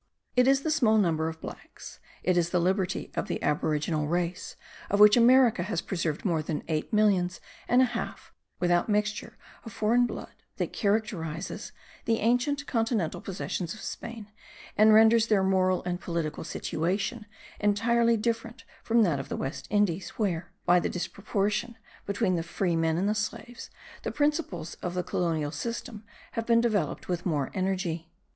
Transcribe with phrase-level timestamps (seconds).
[0.35, 4.55] It is the small number of blacks, it is the liberty of the aboriginal race,
[4.89, 9.71] of which America has preserved more than eight millions and a half without mixture of
[9.71, 11.71] foreign blood, that characterizes
[12.05, 14.31] the ancient continental possessions of Spain,
[14.75, 17.27] and renders their moral and political situation
[17.59, 21.77] entirely different from that of the West Indies, where, by the disproportion
[22.07, 23.69] between the free men and the slaves,
[24.01, 28.09] the principles of the Colonial System have been developed with more energy.